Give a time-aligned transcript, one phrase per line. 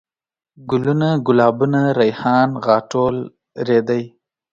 [0.69, 3.15] ګلوونه ،ګلابونه ،ريحان ،غاټول
[3.67, 4.03] ،رېدی